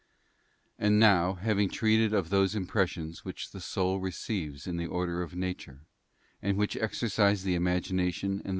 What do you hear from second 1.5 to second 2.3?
treated